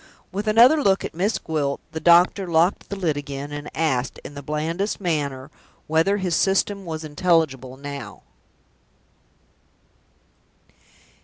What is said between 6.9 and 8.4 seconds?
intelligible now?